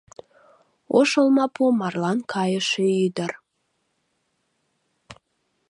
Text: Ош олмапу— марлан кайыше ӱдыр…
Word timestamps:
Ош 0.97 1.09
олмапу— 1.21 1.63
марлан 1.79 2.19
кайыше 2.31 2.85
ӱдыр… 3.05 3.31